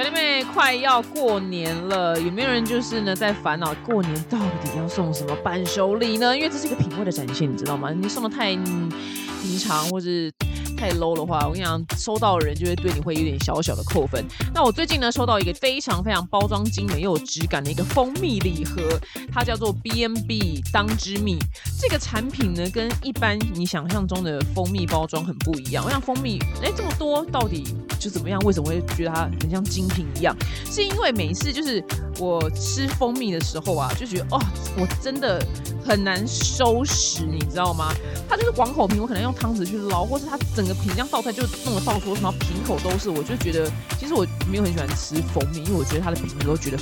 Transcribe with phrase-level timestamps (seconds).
[0.00, 6.34] 表弟妹，快要过年了，有没有人就是呢在烦恼过年到底要送什么伴手礼呢？
[6.34, 7.90] 因为这是一个品味的展现，你知道吗？
[7.92, 10.32] 你送的太平常或是
[10.80, 14.24] 太 low 的话，我跟你讲，收到的人就会对你会有点小小的扣分。
[14.54, 18.98] 那我最近呢收到一个非常非常包装精美又有质感的一个蜂蜜礼盒，
[19.30, 21.36] 它叫做 B N B 当之蜜。
[21.78, 25.84] 这个产品呢跟一般你想象中的蜂蜜包装很不一样。
[25.84, 27.62] 我想蜂蜜哎这么多，到底
[27.98, 28.40] 就怎么样？
[28.40, 30.34] 为什么会觉得它很像精品一样？
[30.70, 31.84] 是因为每一次就是
[32.18, 34.40] 我吃蜂蜜的时候啊，就觉得哦，
[34.78, 35.44] 我真的
[35.84, 37.92] 很难收拾，你知道吗？
[38.26, 46.78] 它就是广口瓶，我可能用汤匙去捞，或是它整瓶这样倒出来就弄得到处什么瓶口都是，我就觉得其实我没有很喜欢吃蜂蜜，因为我觉得它的瓶子都觉得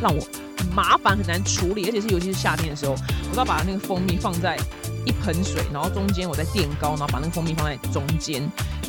[0.00, 0.20] 让我
[0.56, 4.56] 很麻烦很难处理，而且是尤其是夏天的时候，我都要把那个蜂蜜放在
[5.06, 8.42] 一盆水，然后中间我再垫高，然后把那个蜂蜜放在中间，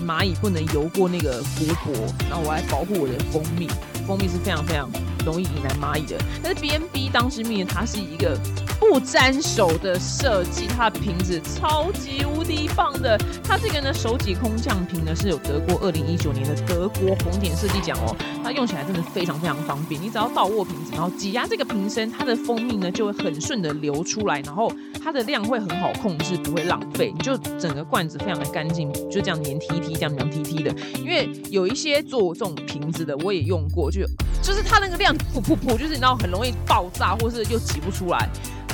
[0.05, 1.94] 蚂蚁不能游过那个薄薄，
[2.30, 3.67] 然后我来保护我的蜂蜜，
[4.05, 4.89] 蜂蜜是非常非常
[5.25, 6.17] 容易引来蚂蚁的。
[6.44, 8.38] 但是 B N B 当时蜜它是一个
[8.80, 13.17] 不沾手的设计，它的瓶子超级无敌棒的。
[13.44, 18.16] 它这个呢手挤空降瓶呢是有得过二零一九年的德国红点设计奖哦。
[18.44, 24.71] 它用起来真的非常非常方便，你只要倒握瓶子，然后挤压这个瓶身，它的蜂蜜呢就会很顺的流出来，然后
[25.03, 27.14] 它的量会很好控制，不会浪费。
[27.16, 30.73] 你就整个罐子非常的干净，就这样黏 T T 这样黏 T T 的。
[30.99, 34.02] 因为有一些做这种瓶子的我也用过，就
[34.41, 38.30] 就是它那个量噗噗噗，就是你知道很容易爆炸，或是又挤不出来。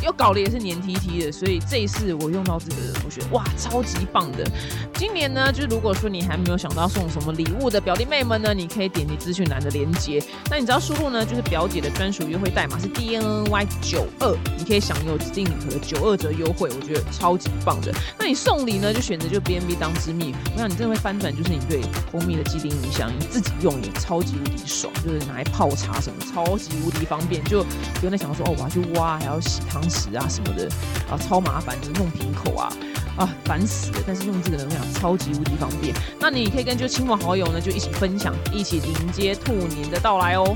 [0.05, 4.45] 又搞的也是黏 T T 的，所以这一次我用到这个，我觉得哇，超级棒的。
[4.93, 10.23] 今年呢，就是如果说你还没有想到送什么礼物的表弟妹们呢，你可以点击资讯栏的链接。
[10.49, 17.91] 那你只要输入呢，就是表姐的专属优惠代码是 D N N Y 九二，你可以享有指定礼盒的九二折优惠，我觉得超级棒的。
[18.19, 21.81] 那你送礼呢，就选择就 B N B 当之蜜，我想你真的会翻转，就是你对
[22.11, 27.63] 蜂蜜的既定印象，你自己用也超级无敌爽，就是拿来泡茶什么，超级无敌方便，就
[27.95, 30.69] 不用再想说哦，我要去挖，还要洗汤匙啊什么的，
[31.09, 32.69] 啊超麻烦的，弄瓶口啊。
[33.17, 33.99] 啊，烦死了！
[34.05, 35.95] 但是用这个能量超级无敌方便。
[36.19, 40.53] 那你可以跟就亲朋好友呢，就一起分享，一起迎接兔年的到来哦。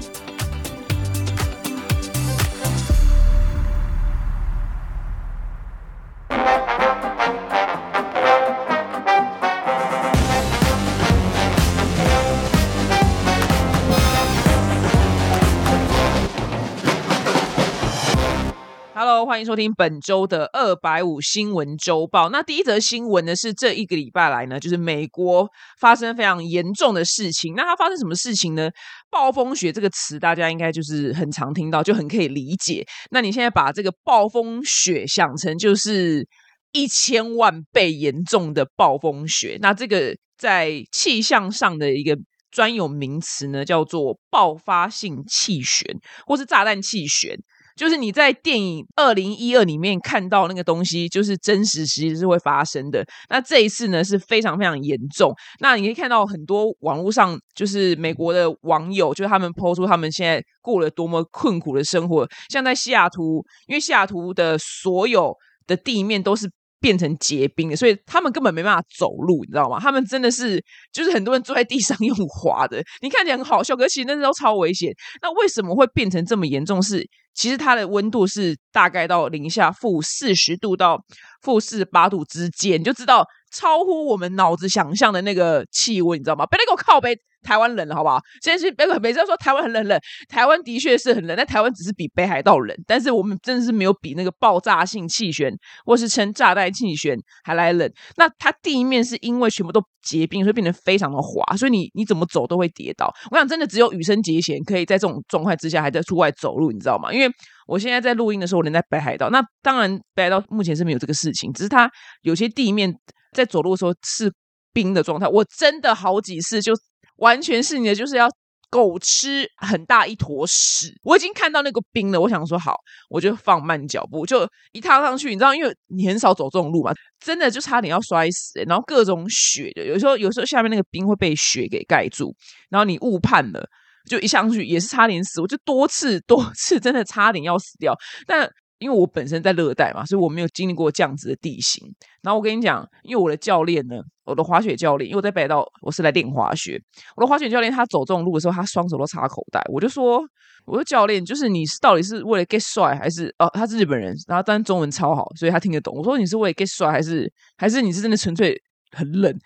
[19.50, 22.30] 收听本周的二百五新闻周报。
[22.30, 25.50] 那第一则新闻呢，是这一个礼拜来呢，就是美国
[25.80, 27.56] 发生非常严重的事情。
[27.56, 28.70] 那它发生什么事情呢？
[29.10, 32.86] 暴风雪这个词大家应该就是很常听到，就很可以理解。
[33.10, 36.28] 那你现在把这个暴风雪想成就是
[36.72, 42.16] 一千万倍严重的暴风雪，那这个在气象上的一个
[42.52, 45.84] 专有名词呢，叫做爆发性气旋，
[46.28, 47.36] 或是炸弹气旋。
[47.80, 53.06] 就是你在电影二零一二里面看到那个东西，就是真实其实是会发生的。
[53.30, 55.34] 那这一次呢是非常非常严重。
[55.62, 65.34] 那你可以看到很多网络上就是美国的网友，就是他们抛出他们现在过了多么困苦的生活，像在西雅图，因为西雅图的所有
[65.66, 66.52] 的地面都是。
[66.80, 69.80] 变成结冰的，所以他们根本没办法走路，你知道吗？
[69.80, 74.94] 他们真的是就是很多人坐在地上 用滑的，你看起来很好笑，可是其实那都超危险。
[75.22, 76.82] 那为什么会变成这么严重？
[76.82, 81.00] 是其实它的温度是大概到零下负四十度到
[81.42, 86.46] 负四十八度之间，你就知道超乎我们脑子想象的那个气温，你知道吗？
[86.46, 87.18] 别来给我靠背。
[87.44, 88.20] 台湾冷了，好不好？
[88.42, 95.52] 现在是每每次说台湾很冷冷，台湾的确是很冷，但台湾只是比北海道冷，但是我们真的是没有比那个爆炸性气旋
[95.86, 97.90] 或是称炸弹气旋还来冷。
[98.18, 103.14] 那它地面是因为全部都结冰，所以变得非常的滑，所以你你怎么走都会跌倒。
[103.32, 107.12] 我想真的只有羽生结弦可以在这种状况之下还在出外走路，你知道吗？
[107.14, 107.30] 因为
[107.68, 111.90] 我现在在录音的时候，人在北海道，那当然北海道目前是没有这个事情，只是它
[112.22, 112.94] 有些地面
[113.34, 114.32] 在走路的时候是
[114.74, 115.28] 冰的状态。
[115.28, 116.74] 我真的好几次就。
[117.20, 118.30] 完全是你的，就是要
[118.70, 120.94] 狗吃很大一坨屎。
[121.04, 122.76] 我已经看到那个冰了，我想说好，
[123.10, 128.60] 我就放慢脚步，就一踏上去，你知道，因为你很少走这种路嘛，真的就差点要摔死。
[128.68, 132.36] 然后各种雪的，有时候有时候下面那个冰会被雪给盖住，
[132.70, 133.68] 然后你误判了，
[134.10, 135.42] 就一上去也是差点死。
[135.42, 137.96] 我就多次多次真的差点要死掉，
[138.26, 138.50] 但。
[138.80, 141.84] 因为我本身在热带嘛，所以我没有经历过这样子的地形。
[142.22, 146.82] 然后我跟你讲，因为我的教练呢，我的滑雪教练，因为我在北岛，我是来练滑雪。
[147.16, 149.62] 我的滑雪教练他走这种路的时候，他双手都插口袋。
[149.72, 150.22] 我就说，
[150.66, 155.94] 我说教练，就是你是到底是为了 get 帅，还是哦他是日本人，然后但中文超好，所以他听得懂。
[155.96, 158.62] 我说你是为了 get 帅，还是还是你是真的纯粹
[158.92, 159.38] 很冷，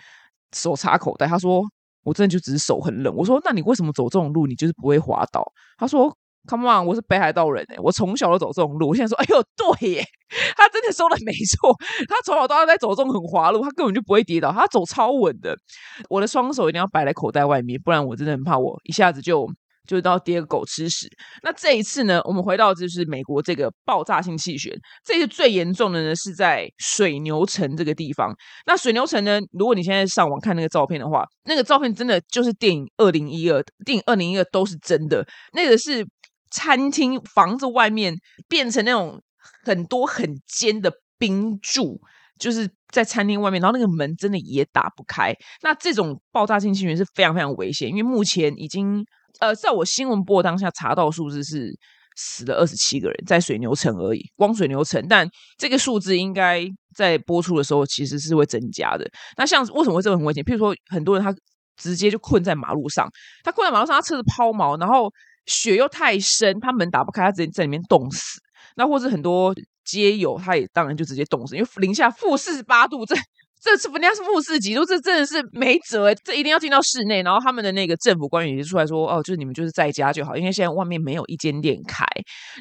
[0.55, 1.25] 手插口袋？
[1.25, 1.63] 他说
[2.03, 3.13] 我真的就只是手很冷。
[3.15, 5.43] 我说，那你为什么走这种路，你就是不会滑倒？
[5.77, 6.15] 他说
[6.47, 8.89] ，Come on，我是北海道人哎，我从小都走这种路。
[8.89, 10.05] 我现在说，哎呦，对耶，
[10.55, 11.75] 他真的说的没错，
[12.07, 15.55] 他从小到大在走这种很滑路，他根本就不会跌倒，他走超稳的。
[16.09, 19.47] 我的双手一定要摆在口袋外面，不然我真的很怕我一下子就。
[19.85, 21.09] 就到跌个狗吃屎。
[21.41, 24.73] 那这一次呢，我们回到就是美国这个爆炸性气旋，
[25.03, 28.33] 这次最严重的呢是在水牛城这个地方。
[28.65, 35.21] 那水牛城呢，如果你现在上网看那个照片的话，那个照片真的就是电影二零一二，电影二零一二都是真的。
[35.51, 36.01] 那个是
[36.53, 38.15] 餐厅房子外面
[38.47, 39.19] 变成那种
[39.65, 41.99] 很多很尖的冰柱，
[42.37, 45.35] 就是在餐厅外面，然后那个门真的也打不开。
[45.63, 49.03] 那这种爆炸性气旋是非常非常危险，因为目前已经。
[49.39, 51.75] 呃，在我新闻播当下查到数字是
[52.15, 55.03] 死了二十七个人，在水牛城而已，光水牛城。
[55.09, 55.27] 但
[55.57, 56.63] 这个数字应该
[56.95, 59.09] 在播出的时候其实是会增加的。
[59.35, 60.43] 那像为什么会这么危险？
[60.43, 61.35] 譬如说，很多人他
[61.75, 63.09] 直接就困在马路上，
[63.43, 65.11] 他困在马路上，他车子抛锚，然后
[65.45, 68.39] 雪又太深，他门打不开，他直接在里面冻死。
[68.75, 69.53] 那或是很多
[69.83, 73.15] 街友，他也当然就直接冻死，因为零下负四十八度这。
[73.63, 77.23] 这次人家是负四级，这真的是没辙这一定要进到室内。
[77.23, 82.05] 然后他们的那个政府官员就出来说：“哦，就是你们就是在家就好，因为现在外面没有一间店开，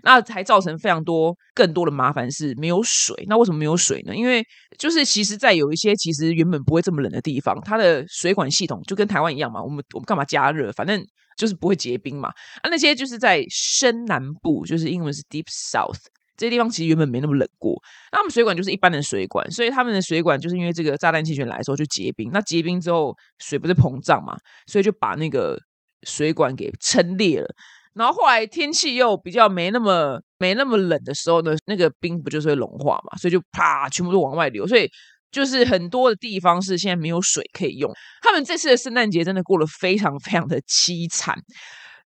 [0.05, 3.17] 那还造成非常多更多的麻烦是没有水。
[3.27, 4.15] 那为什么没有水呢？
[4.15, 4.45] 因为
[4.79, 9.61] 就是其实，在有一些其实原本不会这么冷的地方，它的水管系统就跟台湾一样嘛。
[9.61, 10.71] 我们我们干嘛加热？
[10.73, 11.05] 反正
[11.37, 12.29] 就是不会结冰嘛。
[12.29, 15.99] 啊，那些就是在深南部，就是英文是 Deep South。”
[16.37, 17.81] 这些地方其实原本没那么冷过，
[18.11, 24.37] 那他们水管就是一般的水管，所以他们的水管就是因为这个炸弹气旋来的时候就结冰，那结冰之后水不是膨胀嘛，
[24.67, 25.59] 所以就把那个
[26.03, 27.49] 水管给撑裂了。
[27.95, 34.89] 然后后来天气又比较没那么没那么冷的时候呢，那个冰不就是会融化嘛，所以就啪全部都往外流，所以
[35.31, 37.93] 就是很多的地方是现在没有水可以用。
[38.23, 41.39] 他们这次的圣诞节真的过得非常非常的凄惨。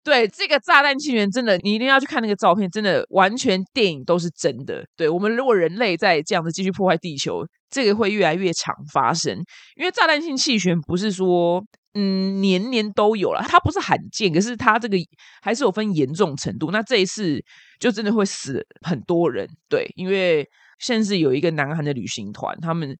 [0.05, 4.85] 对这个炸弹气源，真的你一定要去看那个照片，真的完全电影都是真的。
[4.95, 9.35] 对我们如果人类在这样子继续破坏地球，这个会越来越常发生。
[9.75, 11.65] 因为炸弹性气旋不是说
[11.95, 14.95] 嗯年年都有了，它不是罕见，可是它这个
[15.41, 16.69] 还是有分严重程度。
[16.69, 17.43] 那这一次
[17.79, 19.49] 就真的会死很多人。
[19.67, 20.47] 对，因为
[20.77, 22.95] 甚至有一个南韩的旅行团，他们。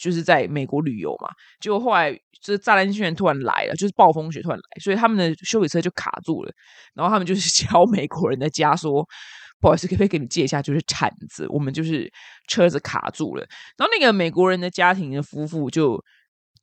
[0.00, 1.28] 就是在美国旅游嘛，
[1.60, 6.52] 结果后来就是炸弹气旋突然来了，就是暴风雪突然来，所以他们的修理车就卡住了。
[6.94, 9.04] 然后他们就是 敲美国人的家说
[9.60, 10.62] ：“不好意思，可不可以给你借一下？
[10.62, 12.10] 就是铲子，我们就是
[12.46, 13.44] 车子卡住了。”
[13.76, 16.00] 然后那个美国人的家庭的夫妇就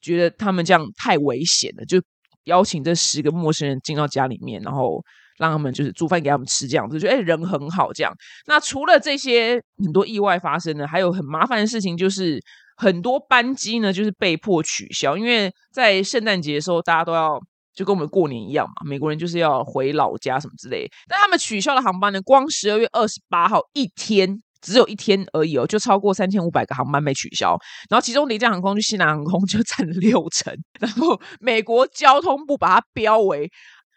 [0.01, 2.01] 觉得他们这样太危险了，就
[2.45, 5.04] 邀请这十个陌生人进到家里面，然后
[5.38, 8.13] 让他们就是煮饭给他们吃，这样子，就哎人很好这样。
[8.48, 12.39] 那除了这些很多意外发生的，还有很麻烦的事情就是。
[12.75, 17.39] 很多班机呢，就是被迫取消，因为在圣诞节的时候，大家都要
[17.74, 20.89] 就跟我们过年一样嘛，美国人就是要回老家什么之类。
[21.07, 27.57] 但他们取消的航班呢，光十二月二十八号一天，只有一天而已哦，就超过三千五百个航班被取消。
[27.89, 33.50] 然后其中廉价航空就西南航空 就占了六成，然后美国交通部把它标为。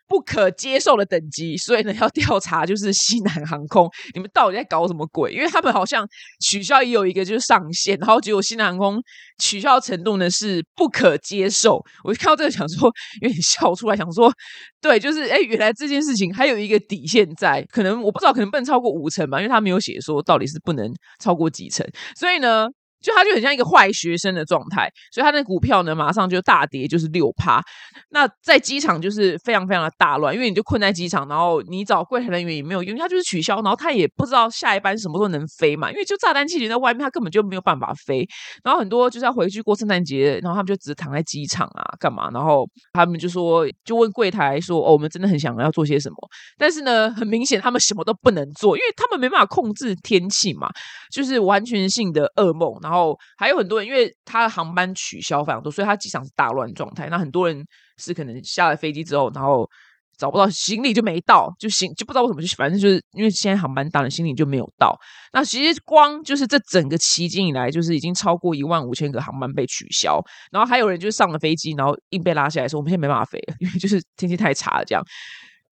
[0.08, 5.32] 不可接受的等级，所以呢 要调查，就是西南航空， 你们到底在搞什么鬼？
[5.32, 6.06] 因为他们好像
[6.40, 9.02] 取消也有一个就是上限，然后结果西南航空
[9.42, 11.80] 取消程度呢是不可接受。
[12.04, 14.32] 我就看到这个想说 有点笑出来，想说
[14.80, 21.86] 对，就是哎，原来这件事情还有一个底线在，可能我不知道，可能不能超过五成吧，因为他没有写说到底是不能超过几成，
[22.16, 22.68] 所以呢。
[23.00, 27.62] 就他就很像一个坏学生的状态，所以他那股票呢马上就大跌，就是六趴。
[28.10, 38.26] 那在机场就是非常非常的大乱，因为你就困在机场，然后你找柜台人员也没有用，他就是取消，然后他也不知道下一班什么时候能飞嘛，因为就炸弹气球在外面，他根本就没有办法飞。
[38.64, 42.30] 然后很多就是要回去过圣诞节，然后他们就只躺在机场啊干嘛？
[42.32, 46.16] 然后他们就说，就问柜台说：“哦，我们真的很想要做些什么，
[46.56, 50.68] 但是呢，很明显他们什么都不能做，因为他们没办法控制天气嘛，
[51.12, 57.08] 就是完全性的噩梦。”然后还有很多人，因为他的航班取消非常多，所以他机场是大乱状态。
[57.10, 57.62] 那很多人
[57.98, 59.68] 是可能下了飞机之后，然后
[60.16, 64.98] 找不到行李就没到，就行就不知道为什么，就反正就是因为现在航班大了，行李就没有到。
[65.34, 70.18] 那其实光就是这整个期间以来，就是已经超过一万五千个航班被取消。
[70.50, 75.04] 然后还有人就是上了飞机，然后硬被拉下来说：“我们现在没办法飞了，因为就是天气太差了。”这样，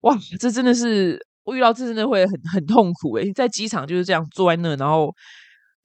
[0.01, 5.13] 哇，这真的是我遇到这真的会很很痛苦诶，在机场就是这样坐在那，然后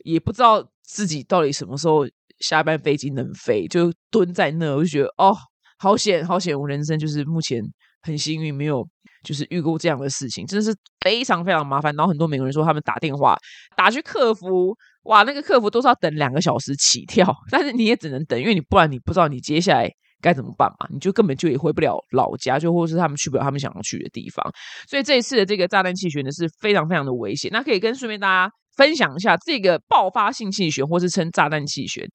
[0.05, 0.63] 也不知道。
[0.93, 2.07] 自己到底什么时候
[2.41, 3.67] 下班飞机能飞？
[3.67, 5.35] 就蹲在那，我就觉得哦，
[5.79, 6.59] 好险，好险！
[6.59, 7.63] 我人生就是目前
[8.03, 8.87] 很幸运，没有
[9.25, 11.95] 就是遇过这样的事情，真的是非常非常麻烦。
[11.97, 13.37] 然后很多美国人说，他们打电话
[13.75, 20.87] 打去客服，哇，那个客服都是要等两个小时起跳， 但是你也只能等，因为你不然你不知道你接下来该怎么办嘛？
[20.93, 24.45] 你就根本就也回不了老家，就或是他们去不了他们想要去的地方。
[24.89, 27.51] 所以这一次的这个炸弹气旋呢是非常非常的危险。
[27.51, 32.07] 那可以跟顺便大家分享一下，这个爆发性气旋或是称炸弹气旋，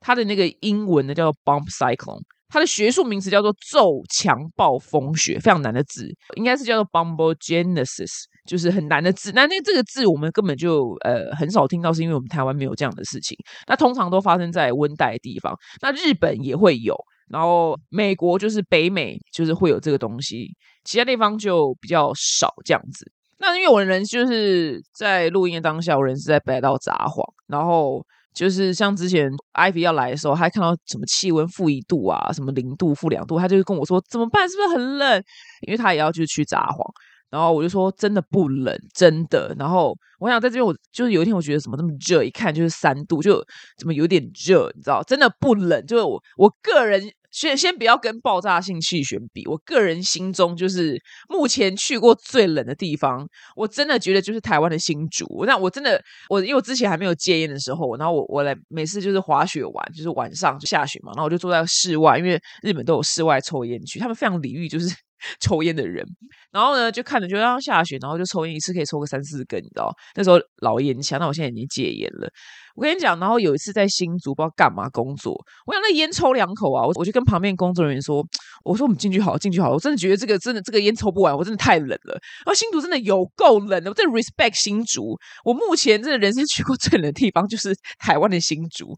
[0.00, 2.22] 它的那个英文呢叫做 bomb cyclone。
[2.48, 9.32] 它的学术名词叫做骤强暴风雪，非常难的字，应该是叫做 bombogenesis，就是很难的字。
[9.34, 13.34] 那那这个字我们根本就呃很少听到，是因为我们台湾没有这样的事情。
[13.66, 16.94] 那通常都发生在温带地方，那日本也会有，
[17.30, 20.50] 然后美国就是北美就是会有这个东西，
[20.84, 23.10] 其他地方就比较少这样子。
[23.42, 28.02] 那因为我人就是在录音的当下，我人是在北到札幌，然后。
[28.34, 34.48] 就是像之前 Ivy 要来的时候，还看到什么气温负一度啊，什么零度、负两度，他就跟我说怎么办？
[34.48, 35.22] 是不是很冷？
[35.66, 36.82] 因为他也要去去札幌，
[37.28, 39.54] 然后我就说真的不冷，真的。
[39.58, 43.34] 然后我想在这边，我就是有一天我觉得怎么这么热，一看就是三度，就
[43.76, 45.02] 怎么有点热，你知道？
[45.02, 47.02] 真的不冷，就是我我个人。
[47.32, 50.96] 先先不要跟爆炸性气旋比，我个人心中就是
[51.28, 55.44] 目前去过最冷的地方，我真的觉得就是台湾的新竹。
[55.46, 64.94] 那我真的我因为我之前还没有戒烟的时候，然后我我来每次就是滑雪玩，就是晚上就下雪嘛，然后我就坐在室外，因为日本都有室外抽烟区，他们非常礼遇就是
[65.40, 66.04] 抽烟的人。
[66.50, 69.90] 然后呢，就看着就让下雪，然后就抽烟，一次可以抽个三四根，你知道？
[70.14, 72.28] 那时候老烟枪，那我现在已经戒烟了。
[72.74, 75.32] 我跟你讲，然后有一次在新竹不知道干嘛工作，
[75.66, 78.24] 我想那烟抽两口啊，我我就跟旁边工作人员说，
[78.64, 82.14] 我说我们进去好，进去好，我真的觉得这个真的这个烟抽不完，我真的太冷了。
[82.14, 85.16] 然后新竹真的有够冷的，我真的 respect 新竹。
[85.44, 88.94] 我目前真的人生去过最冷的地方就是台湾的新竹，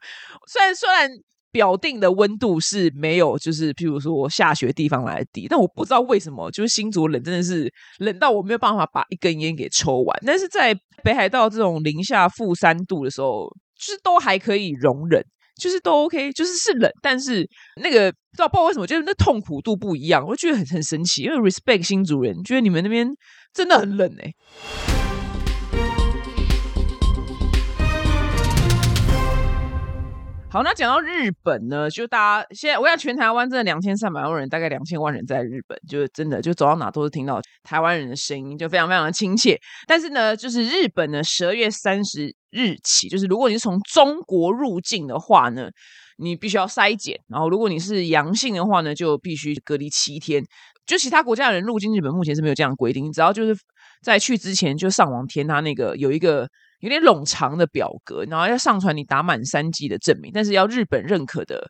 [0.48, 1.10] 虽然虽然。
[1.54, 10.20] 表定的温度是没有，就是譬如说下雪地方来的低，但我不知道为什么，就是新竹冷真的是冷到我没有办法把一根烟给抽完。
[10.26, 15.24] 但是在北海道这种零下负三度的时候，就是都还可以容忍，
[15.60, 17.48] 就是都 OK，就是是冷，但是
[17.80, 21.22] 那个不知道不知道为什么，就是那痛苦度不一样，我觉得很很神奇。
[21.22, 23.08] 因为 respect 新竹人，觉得你们那边
[23.52, 24.93] 真的很冷哎。
[30.54, 39.58] 好，那讲到日本呢，就大家现在，我想全台湾真的两千三百万人，大概两千万人在日本，就是真的就走到哪都是听到台湾人的声音，就非常非常的亲切。
[39.88, 45.68] 但是呢，就是日本呢，十二月三十日起，就是如果你是从中国入境的话呢，
[46.18, 50.40] 你必须要筛检，然后如果你是阳性的话呢，就必须隔离七天。
[50.86, 53.56] 就其他国家的人入境日本，目前是没有这样规定，只要就是
[54.04, 56.48] 在去之前就上网填他那个有一个。
[56.84, 61.66] 有点冗长的表格，然后要上传你打满三剂的证明，但是要日本认可的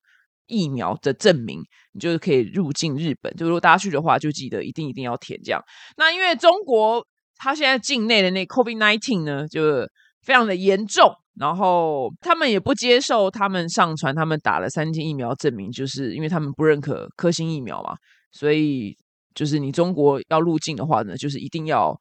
[0.48, 1.60] 疫苗的证明，
[1.92, 3.32] 你就是可以入境日本。
[3.36, 5.62] 就如果大家去的话，就记得一定一定要填这样。
[5.96, 7.06] 那因为中国
[7.36, 9.88] 它现在境内的那 COVID nineteen 呢，就
[10.22, 17.94] 非常的严重，然后他们也不接受他们上传他们打了三剂疫苗证明，就是因为他们不认可科兴疫苗嘛，
[18.32, 18.96] 所以
[19.32, 21.96] 就是你中国要入境的话呢，就是一定要。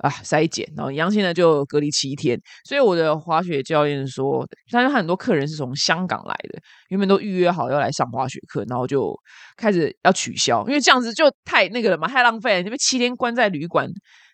[0.00, 2.40] 啊，筛检，然后阳性呢就隔离七天。
[2.64, 9.14] 所以我的滑雪教练说，他有很多客人是从香港来的，原本都预约好要来上滑雪课，然后就
[9.56, 12.62] 开始要取消，因为这样子就太那个了嘛，太浪费了。
[12.62, 13.86] 因为七天关在旅馆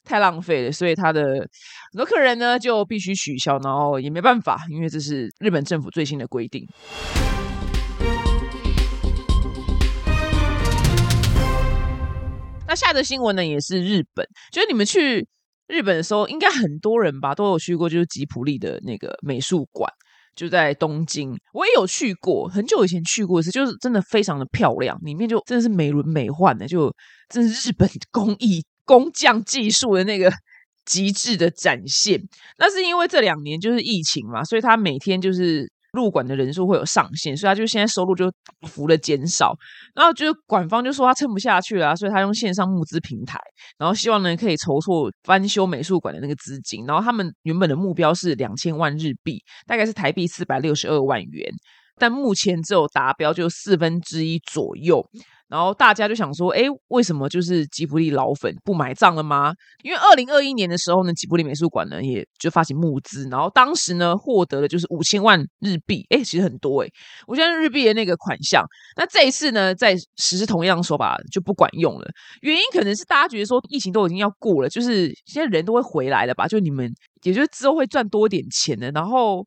[0.04, 6.64] 太浪费了，所以他的很多客人呢就必须取消，然后也没办法，因为这是日本政府最新的规定。
[12.68, 15.26] 那下的新闻呢也是日本，就是你们去。
[15.68, 19.90] 日本的时候，应该很多人吧都有去过，就是吉普力的那个美术馆，
[20.34, 21.36] 就在东京。
[21.52, 26.92] 我也有去过，很久以前去过一次，就是真的非常的漂亮，里面就真的是美轮美奂的，就
[27.28, 30.32] 真是日本工艺工匠技术的那个
[30.84, 32.20] 极致的展现。
[32.58, 35.70] 那是因为这两年就是疫情嘛，所以他每天就是。
[35.96, 39.56] 入馆的人数会有上限，所以他就现在收入就大幅的减少。
[39.94, 43.40] 然后就是馆方就说他撑不下去了，所以他用线上募资平台，
[43.78, 46.84] 然后希望呢可以筹措翻修美术馆的那个资金。
[46.86, 51.50] 然后他们原本的目标是两千万日币，大概是台币四百六十二万元，
[51.98, 55.04] 但目前只有达标就四分之一左右。
[55.48, 59.54] 然后大家就想说，哎，为什么就是吉卜力老粉不买账了吗？
[59.82, 66.88] 因为二零二一年的时候呢，吉卜力美术馆呢也就发起募资，然后当时呢获得的就是五千万日币，哎，其实很多哎，
[67.28, 68.64] 五千万日币的那个款项。
[68.96, 72.06] 那这一次呢，在实施同样的说法就不管用了，
[72.40, 76.48] 原因可能是大家觉得说疫情都已经要过了，就是现在人都会回来了吧？
[76.48, 79.46] 就你们也就之后会赚多点钱的，然后。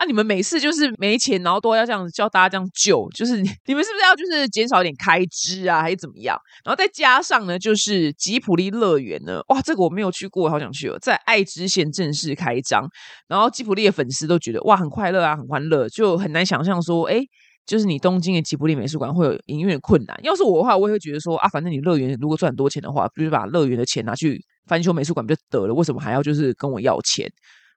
[0.00, 3.36] 那你们每次就是没钱，然后都要这样教大家这样救，就是
[3.68, 6.36] 你们是不是要就是减少一点开支啊，还是怎么样？
[6.64, 12.88] 然后再加上呢，就是吉普力乐园呢，哇，这个我没有去过，好想去哦，在爱知县正式开张，
[13.28, 17.20] 然后吉普力的粉丝都觉得哇，很快乐啊，很欢乐，就很难想象说，哎。
[17.66, 20.18] 就是你东京的吉卜力美术馆会有营运困难。
[20.24, 25.74] 要是我的话，我也会觉得说啊，反正你乐园如果赚很多钱的话，不是把乐园的钱拿去翻修美术馆不就得了？
[25.74, 27.30] 为什么还要就是跟我要钱？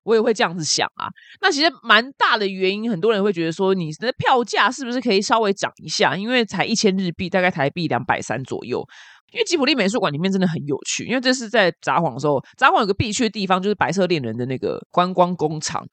[0.04, 1.08] 我也会这样子想啊。
[1.42, 6.16] 那其实蛮大的原因，很多人会觉得说，你的票价是不是可以稍微涨一下？
[6.16, 8.86] 因为才一千日币，大概台币两百三左右。
[9.32, 15.84] 因为吉普力美术馆里面真的很有趣，因为这是在札幌的时候，札幌有个必去的地方，就是白色恋人的那个观光工厂，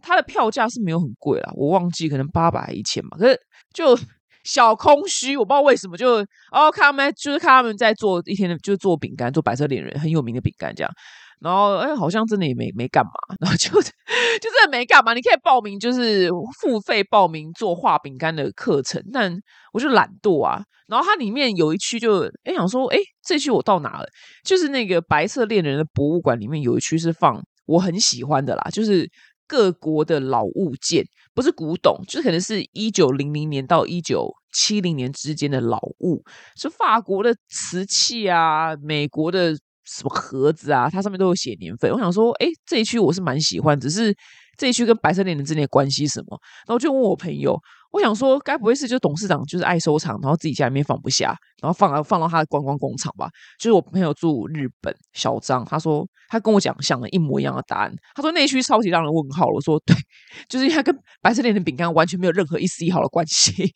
[0.00, 3.36] 它的票价是没有很贵啦，我忘记可能八百一千吧，可是
[3.72, 3.98] 就
[4.44, 6.18] 小空虚，我不知道为什么，就
[6.52, 10.92] 哦看他们就是看他们在做一天的，就是做饼干，做白色恋人很有名的饼干这样。
[11.40, 13.10] 然后，哎，好像真的也没没干嘛，
[13.40, 15.12] 然后就 就真的没干嘛。
[15.12, 19.34] 你可以报名，就是付费报名做画饼干的课程，但
[19.72, 20.62] 我就懒惰啊。
[20.86, 24.06] 然后它里面有一区就，哎，想说，哎，这区我到哪了？
[24.44, 29.10] 就是那个白色恋人的博物馆里面有一区是放我很喜欢的啦，就是
[29.46, 36.22] 各国的老物件，不是古董，就是可能是一九零零年到一九七零年之间的老物，
[36.56, 39.54] 是法国的瓷器啊，美国的。
[39.84, 40.88] 什么盒子啊？
[40.90, 41.90] 它上面都有写年份。
[41.92, 44.14] 我想说，哎，这一区我是蛮喜欢，只是
[44.56, 46.38] 这一区跟白色恋人之间的关系什么？
[46.66, 47.58] 然后就问我朋友，
[47.92, 53.28] 我想说，该不会是就董事长就是爱收藏，然后自己家里面放不下，然后放到放到他的观光工厂吧？
[53.58, 57.92] 就是我朋友住日本，小张，他说他跟我讲像的一模一样的答案。
[58.14, 59.46] 他说那一区超级让人问号。
[59.46, 59.94] 我说对，
[60.48, 63.74] 就是他跟白色恋人饼干完全没有任何一丝一毫的关系。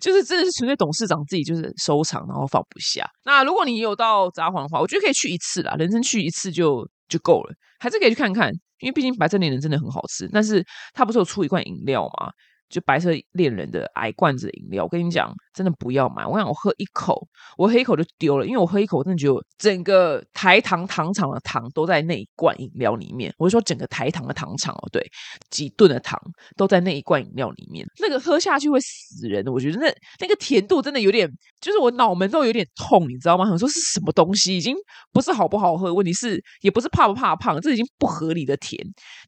[0.00, 3.04] 就是真的是纯粹董事长自己就是收藏，然后放不下。
[3.24, 10.28] 那如果你有到札幌的话，我觉得可以去一次啦，人生去一次就就够了，还是可以去看看，因为毕竟白色恋人真的很好吃。
[10.32, 12.30] 但是他不是有出一罐饮料吗？
[12.68, 16.26] 就白色恋人的矮罐子饮料，我跟你讲，真的不要买。
[16.26, 23.32] 我想我喝一口，我喝一口就丢了，因为我喝一口，我真的觉得整个台糖糖厂的糖都在那一罐饮料里面。
[23.38, 25.02] 我是说整个台糖的糖厂哦，对，
[25.50, 26.20] 几吨的糖
[26.56, 29.52] 都在那一罐饮料里面，那个喝下去会死人的。
[29.52, 31.28] 我觉得那那个甜度真的有点，
[31.60, 33.46] 就是我脑门都有点痛，你知道吗？
[33.46, 34.76] 想说是什么东西，已经
[35.12, 38.78] 不是好不好喝，问题是也不是怕不怕胖，这已经不合理的甜。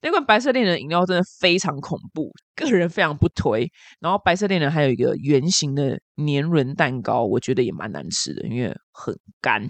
[0.03, 2.31] 那罐白色恋人饮料真的非常恐怖。
[2.65, 3.71] 个人非常不推，
[4.01, 9.69] 然后白色恋人还有一个圆形的年轮蛋糕，我觉得也蛮难吃的，因为很干。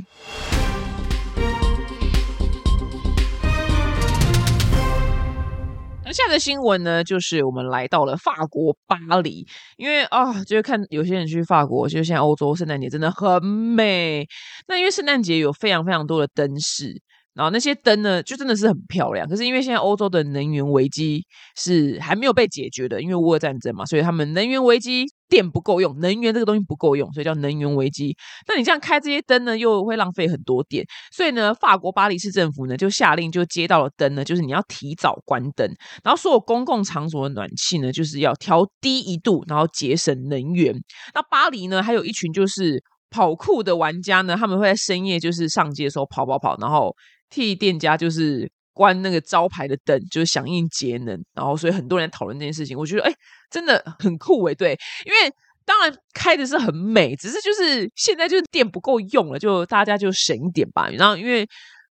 [6.05, 14.27] 那下的新闻呢，就是我们来到了法国巴黎，因为啊，就是看有些人去法国，就是现在欧洲圣诞节真的很美。
[14.67, 17.01] 那因为圣诞节有非常非常多的灯饰。
[17.35, 19.29] 然后那些灯呢，就真的是很漂亮。
[19.29, 21.25] 可是因为现在欧洲的能源危机
[21.57, 28.17] 是还没有被解决的，因为乌俄战争嘛，所以他们能源危机，电不够用，能源这个东西不够用，所以叫能源危机。
[28.49, 30.85] 那你这样开这些灯呢，又会浪费很多电。
[31.13, 35.67] 所以呢，法国巴黎市政府呢就下令，就接到了灯呢，就是你要提早关灯，
[36.03, 40.75] 然后所有公共场所的暖气呢，就是要调低一度，然后节省能源。
[41.15, 46.93] 那巴黎呢，还有一群就是跑酷的玩家呢，他们会在深夜就是上街的时候跑跑跑，然后。
[47.31, 52.77] 替店家就是关那个招牌的灯，就是响应节能，然后所以很多人讨论这件事情。
[52.77, 53.13] 我觉得哎，
[53.51, 55.33] 真的很酷哎，对，因为
[55.65, 60.91] 当然开的是很美，只是就是现在就是电不够用了，就大家就省一点吧。
[60.91, 61.49] 然后因为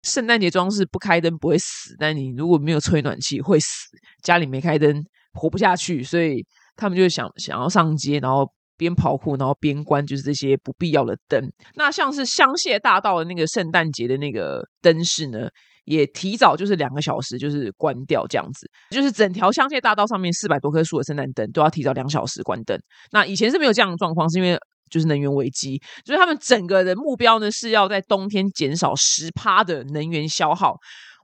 [0.03, 3.87] 圣诞节装饰不开灯不会死，但你如果没有吹暖气会死，
[4.21, 8.49] 家里没开灯活不下去，所以他们就想想要上街，然后。
[8.77, 11.41] 边跑酷，然后边关，就是这些不必要的灯。
[11.75, 15.47] 那像是香榭大道的那个圣诞节的那个灯饰呢，
[15.85, 18.69] 也提早就是两个小时就是关掉，这样子。
[18.89, 22.77] 就是整条香榭大道上面四百多棵树的圣诞灯都要提早两小时关灯。
[23.11, 24.57] 那以前是没有这样的状况，是因为
[24.89, 30.75] 就是能源危机，就是他们整个的目标呢是要在冬天减少十趴的能源消耗。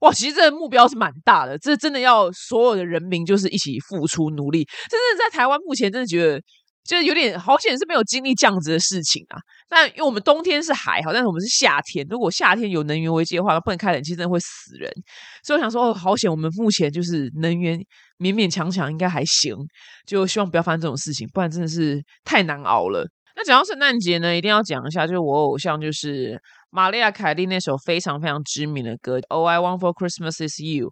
[0.02, 4.64] 哇，其实这个目标是蛮大的，这真的要所有的人民就是一起付出努力。
[4.90, 6.42] 真的在台湾目前真的觉得。
[6.90, 9.38] 就是有点好险是没有经历这样子的事情啊。
[9.70, 12.04] 但因为我们冬天是还好，但是我们是夏天。
[12.10, 14.92] 如果夏天有能源危机的话，不能开冷气，真的会死人。
[15.44, 17.78] 所以我想说，哦，好险，我们目前就是能源
[18.18, 19.56] 勉勉强强应该还行。
[20.08, 23.08] 就希望不要发生这种事情，不然真的是太难熬了。
[23.36, 30.88] 那讲到圣诞节呢，一定要讲一下，就是我偶像就是玛丽亚凯莉那首非常非常知名的歌《All I Want for Christmas Is You》。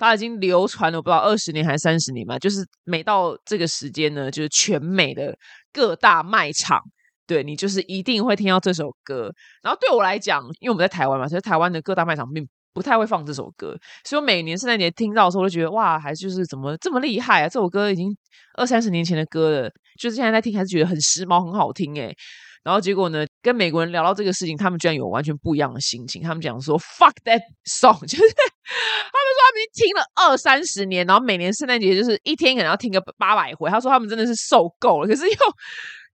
[0.00, 5.36] 它已经流传了不知道二十年还是三十年嘛，就是每到这个时间呢，就是全美的
[5.72, 6.80] 各大卖场，
[7.26, 9.30] 对你就是一定会听到这首歌。
[9.62, 17.48] 然后对我来讲，因为我们在台湾嘛，所以台湾的各大卖场并不太会放这首歌，所以我每年圣诞节听到的时候，我就觉得哇，还就是怎么这么厉害啊！
[17.48, 18.16] 这首歌已经
[18.56, 22.16] 二三十年前的歌了，就是现在在听还是觉得很时髦、很好听诶。
[22.62, 26.22] 然后结果呢，跟美国人聊到这个事情，他们居然有完全不一样的心情。
[26.22, 33.70] 他们讲说 “fuck that song”， 就是他们说他们已经听了二三十年，然后每年圣诞节就是一天可能要听个八百回。
[33.70, 35.08] 他说他们真的是受够了。
[35.08, 35.36] 可是又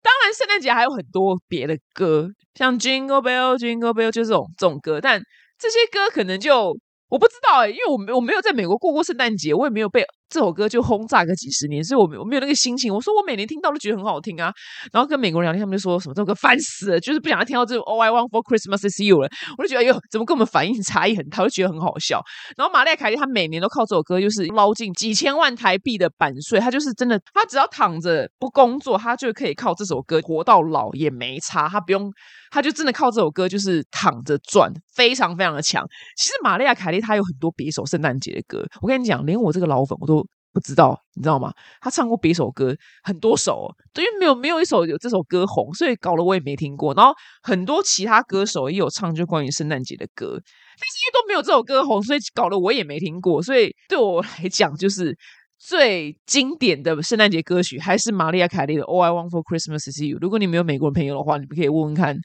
[0.02, 5.20] 当然，圣诞节还有很多别的歌，像 “Jingle Bell Jingle Bell” 就这种这种歌，但
[5.58, 6.78] 这些歌可能就。
[7.08, 12.92] 我不知道哎，因为我没我没有在美国过过圣诞节，我也没有被这首歌就轰炸个几十年，所以我没我没有那个心情。
[12.92, 14.52] 我说我每年听到都觉得很好听啊，
[14.92, 19.28] 然后跟美国人聊天，他们就说什么这首歌烦死了，就是不想再听到这 All I Want for Christmas is You 了。
[19.56, 22.20] 我就觉得哟，怎么跟我们反应差异很大，我就觉得很好笑。
[22.56, 32.10] 然后玛丽亚凯莉她每年都靠这首歌就是捞进几千万台币的版税，她就是真的，她只要躺着不工作，她就可以靠这首歌活到老也没差，她不用。
[32.48, 35.84] 他就真的靠这首歌就是躺着赚，非常非常的强。
[36.16, 40.15] 其实玛丽亚凯莉她有很多别首圣诞节的歌，我跟你讲，连我这个老粉我都
[40.56, 41.52] 不知道，你知道吗？
[41.82, 46.94] 他唱过别首歌很多首，因为没有没有一首有这首歌红，所以搞得我也没听过。
[46.94, 53.42] 然后很多其他歌手也有唱就关于圣诞节的歌，但是因为都没有这首歌红，所以搞得我也没听过。
[53.42, 55.14] 所以对我来讲，就是
[55.58, 60.16] 最经典的圣诞节歌曲还是玛丽亚凯莉的《All I Want for Christmas Is You》。
[60.22, 62.16] 如果你没有美国人朋友的话，你们可以问问看。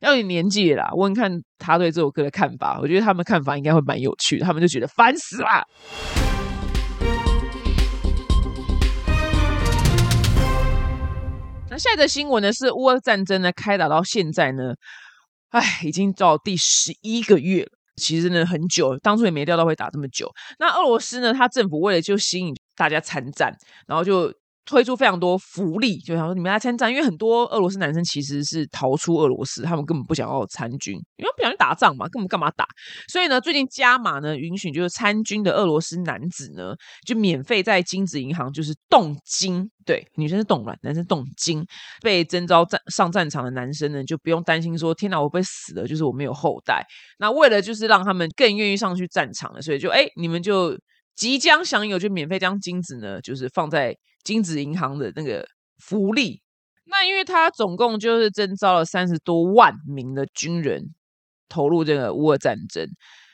[0.00, 2.80] 要你年纪啦，问看他对这首歌的看法。
[2.82, 4.44] 我觉得他们看法应该会蛮有趣的。
[4.44, 6.25] 他们就觉得烦死了。
[11.68, 12.52] 那下一则新闻呢？
[12.52, 14.74] 是乌俄战争呢开打到现在呢，
[15.50, 17.70] 哎，已经到第十一个月了。
[17.96, 20.30] 其实呢很久，当初也没料到会打这么久。
[20.58, 24.32] 那俄罗斯呢，它政府为了就吸引大家参战，然后就。
[24.66, 32.66] 推出非常多福利，就想说你们来参战，因为很多俄罗斯男生其实是逃出俄罗斯，他们根本不想要参军，因为不想去打仗嘛，根本干嘛打？
[33.08, 36.74] 所以呢，最近加码呢，允许就是参军的俄罗斯男子呢，
[37.06, 41.64] 就免费在金子银行就是动金，对，女生是冻卵，男生动金，
[42.02, 46.84] 被征召战上战场的男生呢，就不用担心说天哪，我被死了，就是我没有后代。
[47.20, 50.76] 那为了就是让他们更愿意上去战场了，所以就哎，你们就
[51.14, 53.96] 即将享有就免费将金子呢，就是放在。
[54.26, 55.46] 金子银行的那个
[55.78, 56.42] 福利，
[56.86, 60.82] 那因为他总共就是征召了三十多万名的军人
[61.48, 62.84] 投入这个乌俄战争，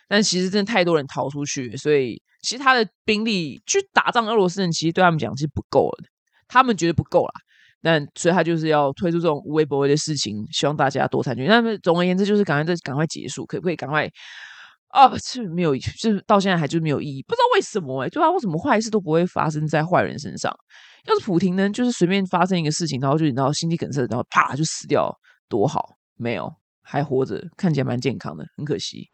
[0.07, 6.09] 但其实真的太多人逃出去，所以其实他的兵力去打仗，俄罗斯人其实对他们讲是不够的，
[6.47, 7.33] 他们觉得不够啦。
[7.81, 11.47] 但所以他就是要推出这种无微不微的事情，希望大家多参军。
[11.47, 14.09] 那么总而言之，就是赶快这赶快结束，可不可以赶快？
[14.93, 20.55] 啊，是没有，就是到现在还就是没有意义，不知道为什么哎，对啊，为什么坏事都不会发生在坏人身上？
[21.07, 25.11] 要是普廷呢，就是随便发生一个事情，然后就然后心肌梗塞，然后啪就死掉，
[25.49, 26.53] 多好，没有，
[26.83, 29.09] 还活着，看起来蛮健康的，很可惜。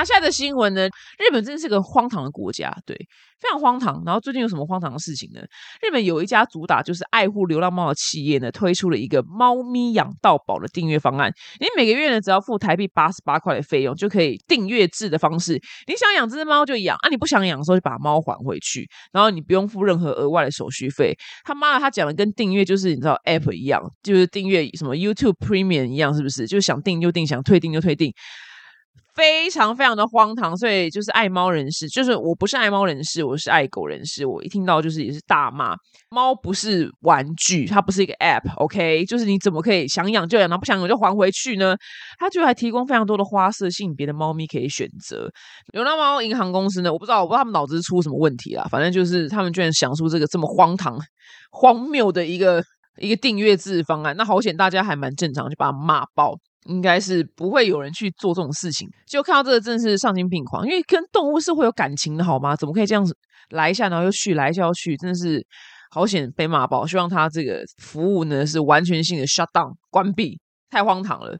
[0.00, 0.86] 那下的新闻呢？
[1.18, 2.96] 日本真是个荒唐的国家，对，
[3.38, 4.02] 非常荒唐。
[4.06, 5.42] 然后最近有什么荒唐的事情呢？
[5.82, 11.30] 日本有一家主打就是爱护流浪猫的企业呢，推出了一个猫咪养到宝的订阅方案。
[11.58, 15.60] 你每个月呢，只要付台币八十八块的费用，就可以订阅制的方式。
[15.86, 21.14] 你想养这只猫就养啊，你不想养的时候就把猫还回去，然后你不用付任何额外的手续费。
[21.44, 26.46] 他妈的，他讲的跟订阅就是你知道 App 一样，就是订阅什么 YouTube Premium 一样，是不是？
[26.46, 28.10] 就想订就订，想退订就退订。
[29.20, 34.24] 非常非常的荒唐，所以就是爱猫人士，就是我不是爱猫人士，我是爱狗人士。
[34.24, 35.76] 我一听到就是也是大骂，
[36.08, 39.04] 猫不是玩具，它不是一个 app，OK？
[39.04, 41.76] 就是你怎么可以想养就养，然后不想养就还回去呢？
[42.18, 45.30] 它就还提供非常多的花色性别的猫咪可以选择。
[45.74, 48.66] 流浪猫银行公司呢，我不知道，我不知道他们脑子出什么问题啦。
[48.70, 50.98] 反正就是他们居然想出这个这么荒唐、
[51.50, 52.64] 荒谬的一个
[52.96, 54.16] 一个订阅制方案。
[54.16, 56.34] 那好险，大家还蛮正常，就把它骂爆。
[56.66, 62.54] 应该是不会有人去做这种事情，就看到这个真的是丧心病狂，因为跟动物是会有感情的好吗？
[62.54, 63.16] 怎么可以这样子
[63.50, 65.44] 来一下，然后又去，来一下又去，真的是
[65.90, 66.86] 好险被骂爆。
[66.86, 70.38] 希望他这个服务呢是完全性的 shut down 关闭，
[70.70, 71.38] 太荒唐了。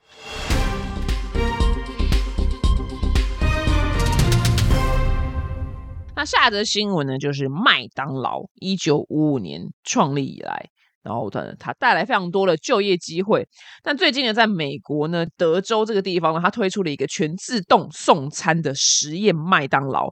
[6.16, 10.68] 那下则新闻呢，就是麦当劳一九五五年创立以来。
[11.02, 13.46] 然后它它带来非常多的就业机会，
[13.82, 20.10] 但最近呢，在美国呢，德州这个地方呢，它推出了一个全自动送餐的实验麦当劳，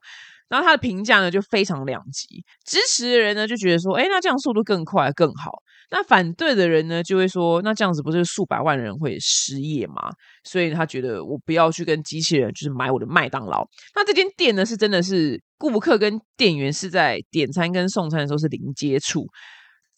[0.49, 5.53] 然后它的评价呢就非常两极，支持的人呢就觉得说，哎，那这样速度更快更好，
[5.91, 10.11] 那反对的人呢就会说，那这样子不是数百万人会失业吗？
[10.43, 19.27] 所以他觉得我不要去跟机器人就是买我的麦当劳，那这间店呢是真的是顾客跟店员是在点餐跟送餐的时候是零接触。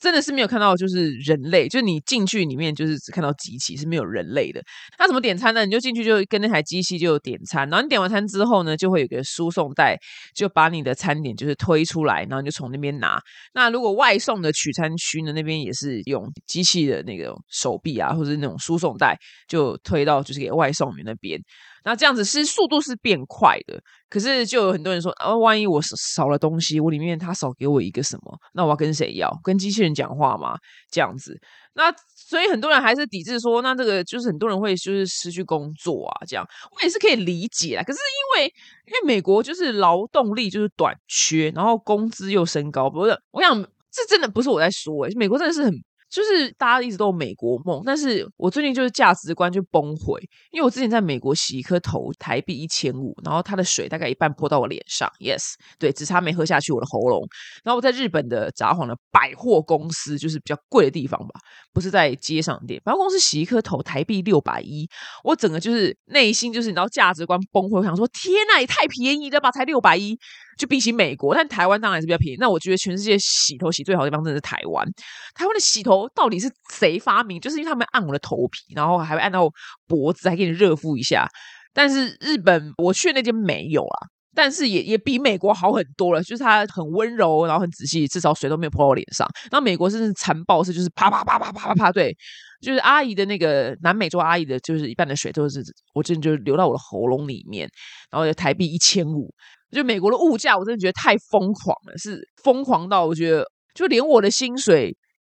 [0.01, 4.63] 真的是没有看到，就是人类，就是你进去里面就是只看到机器，是没有人类的。
[4.99, 5.65] 那怎么点餐呢？
[5.67, 9.99] 你就进去就跟那台机器就点餐，然后你点完餐之后呢，就会有个输送带，
[10.35, 13.21] 就把你的餐点就是推出来，然后你就从那边拿。
[13.53, 19.15] 那如果外送的取餐区呢，那边也是用机器的那个手臂啊，或者那种输送带，
[19.47, 21.39] 就推到就是给外送员那边。
[21.85, 29.31] 那这样子是速度是变快的，可是就有很多人说，啊，万一我少了东西，我里面他少给我一个什么，那我要跟谁要？
[29.43, 30.59] 跟机器人讲话吗？
[30.91, 31.39] 这样子，
[31.75, 37.83] 那所以很多人还是抵制说，那这个就是很多人会就是失去工作啊，这样我也是可以理解啊。
[37.83, 38.47] 可是因为
[38.87, 43.19] 因为美国就是劳动力就是短缺，然后工资又升高，不是？
[43.31, 45.73] 我想这真的不是我在说，诶美国真的是很。
[46.11, 50.19] 就是大家一直都有美国梦，但是我最近就是价值观就崩溃，
[50.51, 57.25] 因为我之前在美国洗一颗头台币一千五，然后它的水大概一半泼到我脸上，yes，对，只差没喝下去我的喉咙。
[57.63, 61.41] 然后我在日本的札幌的百货公司，就是比较贵的地方吧，
[61.73, 64.89] 不是在街上店，百货公司洗一颗头台币六百一，
[65.23, 70.19] 我整个就是内心就是你知道价值观崩溃，我想说天呐，也太便宜了吧，才六百一。
[70.59, 72.37] 就比起美国，但台湾当然是比较便宜。
[72.39, 74.87] 那我觉得全世界洗头洗最好的地方真的是台湾。
[75.35, 77.41] 台湾的洗头到底是谁发明？
[77.41, 79.49] 就是因为他们按我的头皮，然后还会按到
[79.87, 81.27] 脖子，还给你热敷一下。
[81.73, 83.99] 但是日本我去那间没有啊，
[84.35, 86.23] 但是也也比美国好很多了。
[86.23, 89.27] 就是它很温柔，然后很仔细，至少水都没有泼到我脸上。
[89.51, 92.15] 那美国是残暴是就是啪啪啪啪啪啪啪，对，
[92.61, 95.63] 就是阿姨的那个南美洲阿姨的，就是一半的水都是
[95.95, 97.71] 我真的就流到我的喉咙里面，
[98.11, 99.33] 然后台币一千五。
[99.71, 104.97] 就美国的物价，我真的觉得太疯狂了，是疯狂到我觉得，就连我的薪水，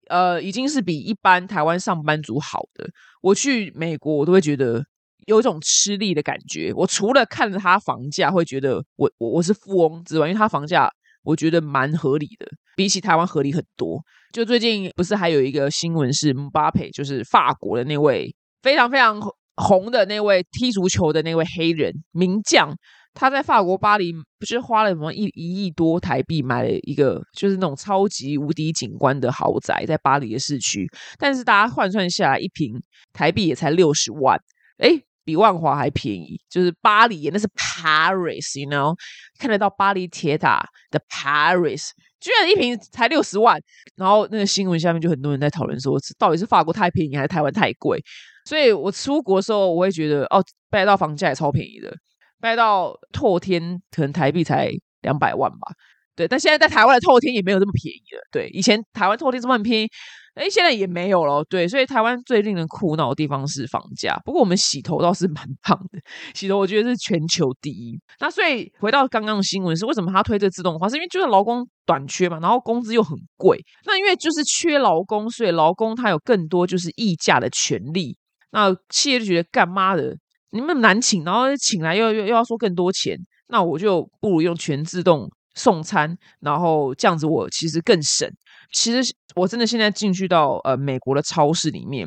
[0.08, 2.88] 呃，已经是比一般台湾上班族好的。
[3.20, 4.82] 我去美国，我都会觉得
[5.26, 6.72] 有一种吃力的感觉。
[6.74, 10.90] 我除了看着他房价，会觉得我我我是富翁之外，因为他房价
[11.22, 14.00] 我觉得蛮合理的，比起台湾合理很多。
[14.32, 19.20] 就最近不是还有一个新闻是姆巴佩，就是法国的那位非常非常
[19.56, 22.74] 红的那位踢足球的那位黑人名将。
[23.14, 32.72] 他在法国巴黎不是花了什么一一亿多台币买了一个就是那种超级无敌景观的豪宅在巴黎的市区，但是大家换算下来一平
[33.12, 34.38] 台币也才六十万，
[34.78, 34.90] 哎，
[35.24, 36.40] 比万华还便宜。
[36.48, 38.96] 就是巴黎，那是 Paris，you know，
[39.38, 43.60] 看得到巴黎铁塔的 Paris，居然一平才六十万。
[43.96, 48.02] 然后那个新闻下面就很多人在讨论说，到底是法国太便宜还是台湾太贵？
[48.46, 51.94] 所以我出国的时候，我会觉得哦，北海道房价也超便宜的。
[52.42, 55.72] 卖到透天可能台币才两百万吧，
[56.16, 59.88] 对，但现在在台湾的透天也没有这么便宜了，对，以前台湾透天这么便宜，
[60.34, 64.20] 哎，现在也没有了，对，所以台湾最令人苦恼的地方是房价。
[64.24, 66.00] 不过我们洗头倒是蛮棒的，
[66.34, 67.96] 洗头我觉得是全球第一。
[68.18, 70.88] 那所以回到刚刚的新闻是，为什么他推这自动化？
[70.88, 73.58] 是因为就是劳工短缺嘛，然后工资又很贵。
[73.86, 78.16] 那因为就是缺劳工，所以劳工他有更多就是议价的权利。
[78.50, 80.16] 那企业就觉得干妈的。
[80.52, 88.30] 你们难请，然后请来又又又要说更多钱，那我就不如用全自动送餐，然后这样子我其实更省。
[88.72, 92.06] 其实我真的现在进去到呃美国的超市里面，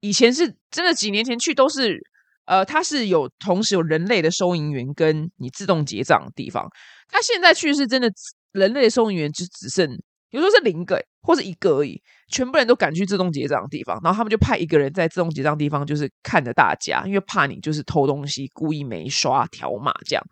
[0.00, 1.98] 以前是真的几年前去都是
[2.44, 6.68] 呃它是有同时有人类的收银员跟你自动结账的地方，
[7.08, 8.10] 它现在去是真的
[8.52, 9.88] 人类收银员就只剩
[10.30, 12.00] 有时候是零个或者一个而已。
[12.28, 20.24] 全部人都赶去自动结账的地方，然后他们就派一个人在自动结账地方，就是看着大家，因为怕你就是偷东西，故意没刷条码这样。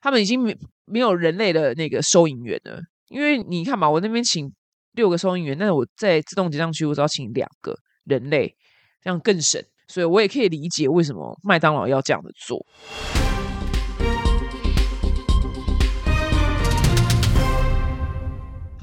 [0.00, 4.52] 他们已经没没有人类的那个收银员了，因为你看嘛，我那边请
[4.94, 8.56] 六个收银员，但是我在自动结账区我只要请两个人类，
[9.02, 9.62] 这样更省。
[9.86, 12.66] 所以我也可以理解为什么麦当劳要这样的做。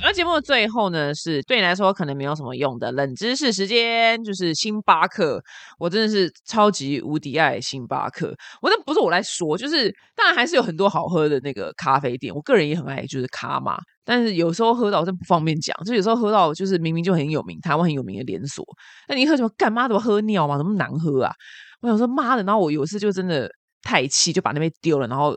[0.07, 5.41] 那节目的最后呢，是对你来说可能没有什么用的冷知识时间，就是星巴克。
[5.79, 8.27] 我真的是超级无敌爱星巴克。
[8.61, 13.79] 我那不是我来说，就是当然还是有很多好喝的那个咖啡店，我个人也很爱，就是咖玛。
[14.03, 18.63] 但是有时候喝到真不方便讲，就有时候喝到就是明明就很有名，台湾很有名的连锁，
[19.09, 20.55] 那你喝什么干妈怎么喝尿嘛？
[20.55, 21.33] 怎么难喝啊？
[21.81, 23.49] 我想说妈的，然后我有一次就真的
[23.81, 25.35] 太气，就把那边丢了，然后。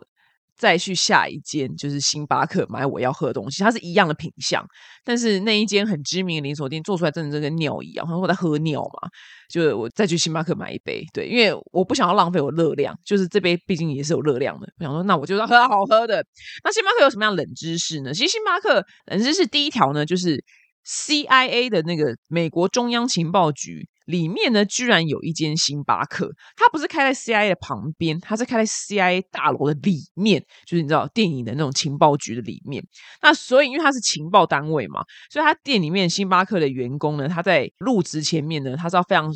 [0.58, 4.66] 再去下一间就是星巴克买我要喝的东西，它是一样的品相，
[5.04, 9.08] 但是那一间很知名的连锁店做出来真的跟尿一样，他说我在喝尿嘛，
[9.48, 16.24] 就我再去星巴克买一杯，对，因为我不想要浪费我热量，就是这杯毕竟也是有热量的，我想说那我就要喝好喝的。
[16.64, 18.12] 那星巴克有什么样冷知识呢？
[18.12, 20.42] 其实星巴克冷知识第一条呢，就是
[20.84, 32.82] CIA 的那个美国中央情报局里面呢居然有一间星巴克，它不是开在 CIA 的旁边，它是开在 CIA 大楼的里面，就是你知道电影的那种情报局的里面。
[33.22, 39.32] 那所以因为它是情报单位嘛，所以它店里面星巴克的员工呢，他在入职前面呢，他是要非常。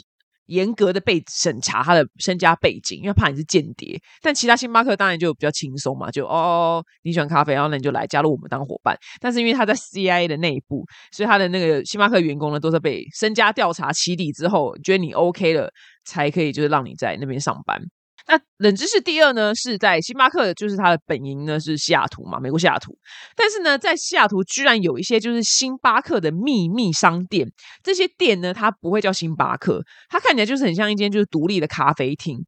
[0.46, 4.00] 严格的被审查他的身家背景，因为怕你是间谍。
[4.20, 8.96] 但其他星巴克当然就比较轻松嘛，就哦你喜欢咖啡，然后那你就来加入我们当伙伴。
[9.20, 15.70] 但是因为他在 CIA 的内部，所以他的那个星巴克员工呢，都是被身家调查起底之后，觉得你 OK 了，
[16.05, 17.81] 才可以就是让你在那边上班。
[18.26, 22.96] 那冷知识第二呢，是在星巴克，就是它的本营呢是西雅图嘛，美国西雅图。
[23.37, 27.50] 但是呢，在西雅图居然有一些就是星巴克的秘密商店，
[27.82, 32.38] 这些店呢，它不会叫星巴克，它看起来就是很像一间就是独立的咖啡厅。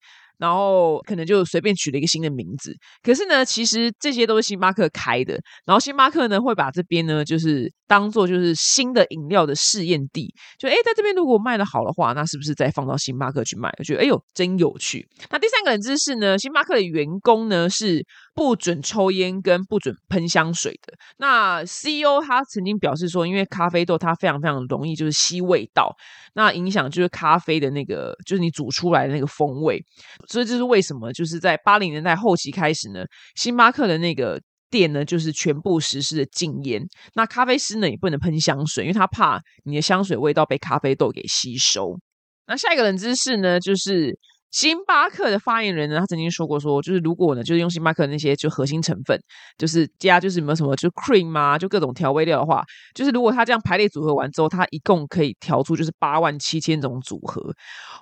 [0.45, 5.41] 然后可能就随便取了一个新的名字，可是呢，其实这些都是星巴克开的。
[5.65, 13.73] 然后星巴克呢会把这边呢就是当做就是新的饮料的试验地，就哎在这边如果卖的好的话，那是不是再放到星巴克去卖？
[13.79, 15.09] 我觉得哎呦真有趣。
[15.31, 18.05] 那第三个冷知识呢，星巴克的员工呢是。
[18.35, 20.93] 不准抽烟跟不准喷香水的。
[21.19, 25.95] 那 CEO 他曾经表示说，因为咖啡豆它非常非常容易就是吸味道，
[26.35, 29.81] 那影响就是咖啡的那个就是你煮出来的那个风味。
[30.29, 31.13] 所以这是为什么？
[31.13, 33.05] 就是在八零年代后期开始呢，
[33.37, 36.83] 星巴克的那个店呢就是全部实施的禁烟。
[37.15, 41.97] 那咖啡师呢也不能喷香水，因为他怕你的香水味道被咖啡豆给吸收。
[42.47, 44.19] 那下一个冷知识呢，就是。
[44.55, 49.21] 星巴克的发言人呢，他曾经说过，说就是如果呢，就是用星巴克那些就核心成分，
[49.59, 52.63] 就是加就是有没有什么就 cream 啊，就各种调味料的话，
[52.95, 57.43] 就是如果他这样排列组合完之后，他一共可以调出就是八万七千种组合，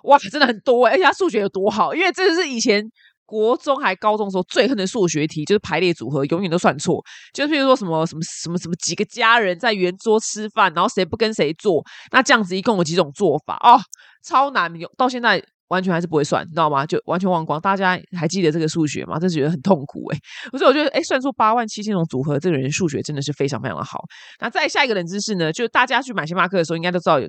[0.02, 0.92] 哇，真的很多哎！
[0.92, 2.84] 而且他数学有多好，因为这是以前
[3.24, 13.80] 国中还高中时候最恨的数学题，就是排列组合永远都算错，就譬如说什么什么什么什么几个家人在圆桌吃饭，然后谁不跟谁做，那这样子一共有几种做法哦，
[14.22, 15.42] 超难，到现在。
[15.72, 16.84] 完全还是不会算，你知道吗？
[16.84, 17.58] 就完全忘光。
[17.58, 19.18] 大家还记得这个数学吗？
[19.18, 20.18] 真是觉得很痛苦哎。
[20.50, 24.00] 所以我觉得，哎，算出八万七千种组合，这个人数学真的是非常非常的好。
[24.38, 25.50] 那再下一个冷知识呢？
[25.50, 27.26] 就大家去买星巴克的时候，应该都知道有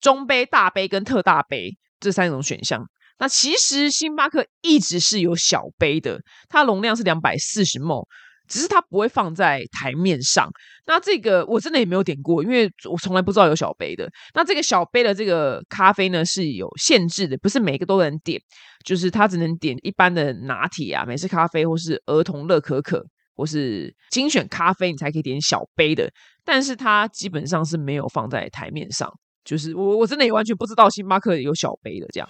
[0.00, 2.84] 中杯、大杯跟特大杯这三种选项。
[3.20, 8.04] 那其实星巴克一直是有小杯的，它容量是两百四十 ml。
[8.48, 10.50] 只是它不会放在台面上。
[10.86, 14.08] 那这个我真的也没有点过，因为我从来不知道有小杯的。
[14.34, 18.40] 那这个小杯的这个咖啡呢是有限制的，不是每个都能点，
[18.84, 23.04] 就是它只能点一般的拿铁啊、美式咖啡，或是儿童乐可可，
[23.34, 26.10] 或是精选咖啡，你才可以点小杯的。
[26.44, 29.10] 但是它基本上是没有放在台面上，
[29.44, 32.28] 就是我我真的也完全不知道星巴克有小杯的这样。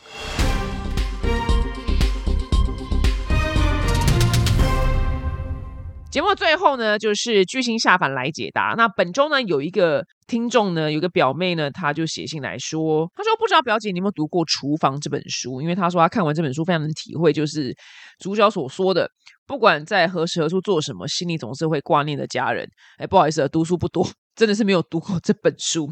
[6.14, 8.74] 节目最后呢，就是巨星下凡来解答。
[8.76, 17.76] 那本周呢，有一个听众呢，有个表妹呢，她就写信来说，她说不知道表姐你有没有读过《厨房》这本书，因为她说她看完这本书非常能体会，就是
[18.20, 19.10] 主角所说的，
[19.46, 22.68] 不管在何时何处做什么，心里总是会挂念的家人。
[22.98, 24.06] 哎，不好意思，读书不多。
[24.34, 25.88] 真的是没有读过这本书。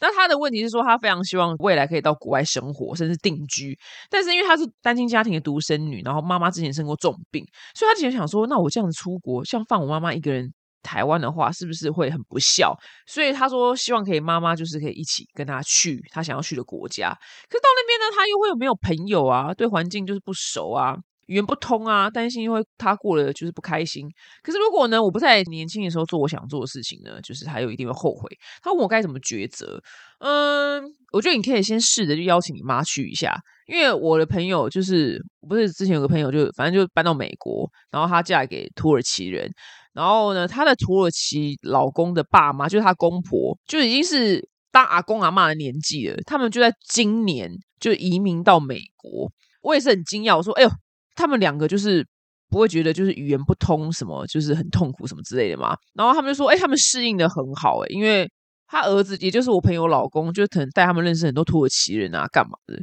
[0.00, 3.78] 那他的问题是说，他非常希望未来可以到国外生活，甚至定居。
[4.10, 12.76] 但是因为他是单亲家庭的独生女，然后妈妈之前生过重病，所以他之前想说，那我这样子出国，像放我妈妈一个人台湾的话，是不是会很不孝？
[13.06, 17.10] 所以他说，希望可以妈妈就是可以一起跟他去他想要去的国家。
[17.48, 19.54] 可是到那边呢，他又会有没有朋友啊？
[19.54, 20.96] 对环境就是不熟啊。
[21.26, 24.06] 语言不通啊，担心因为他过了就是不开心。
[24.42, 28.28] 可是如果呢，我不在年轻的时候做我想做的事情呢，就是他又一定会后悔。
[28.62, 29.80] 他问我该怎么抉择？
[30.18, 30.82] 嗯，
[31.12, 39.50] 我觉得你可以先试着就邀请你妈去一下，因为我的朋友就是不是之前有个朋友就反正就搬到美国，然后她嫁给土耳其人，
[39.92, 49.30] 然后呢，她的土耳其老公的爸妈就是她公婆，就已经是当阿公阿妈的年纪了，他们就在今年就移民到美国。
[49.62, 50.70] 我也是很惊讶，我说：“哎呦。”
[51.14, 52.06] 他们两个就是
[52.50, 55.76] 不会觉得就是语言不通什么，就是很痛苦什么之类的嘛。
[55.94, 58.30] 然后他们就说：“哎，他们适应的很好哎，因为
[58.66, 62.80] 他儿子也就是我朋友老公，就可能带他们认识很多土耳其人啊，干嘛的。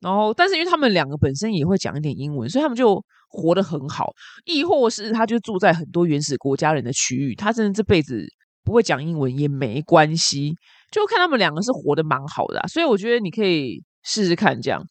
[0.00, 4.12] 然后，但是因为他们两个本身也会讲一点英文，所以他们就活得很好。
[4.44, 8.22] 亦或是他就住在很多原始国家人的区域，他真的这辈子
[8.62, 10.54] 不会讲英文也没关系，
[10.92, 12.62] 就看他们两个是活得蛮好的。
[12.68, 14.84] 所以我觉得你可以试试看这样。”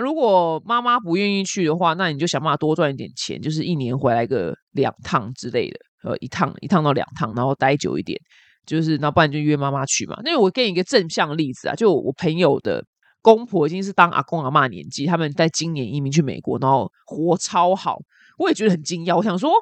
[0.00, 8.18] 如果妈妈不愿意去的话，那你就想办法多赚一点钱，就是一年回来个两趟之类的，呃，一趟一趟到两趟，然后待久一点，
[8.66, 10.16] 就是那不然就约妈妈去嘛。
[10.24, 12.84] 那我给你一个正向例子啊，就我朋友的
[13.22, 17.98] 公婆已经是当阿公阿妈年纪，他们在今年移民去美国，然后活超好，
[18.38, 19.16] 我也觉得很惊讶。
[19.16, 19.52] 我想说，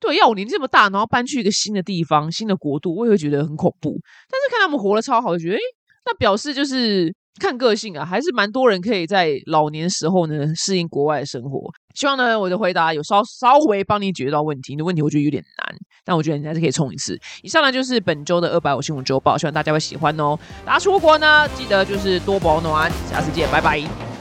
[0.00, 4.00] 对，要我年纪这么大，然后搬去一个新的地方、新的国度，我也会觉得很恐怖。
[4.30, 5.60] 但是看他们活得超好，就觉得，诶
[6.06, 7.14] 那表示就是。
[7.40, 11.60] 看个性啊，还是蛮多人可以在老年时候呢适应国外的生活。
[11.94, 14.72] 希望呢我的回答有稍稍微帮你解决到问题。
[14.72, 17.18] 你的问题我觉得有点难，但我觉得你还是可以冲一次。
[17.42, 20.38] 以上呢就是本周的二百五新闻周报，希望大家会喜欢哦。
[20.64, 24.13] 大家出国呢记得就是多保暖，下次见，拜拜。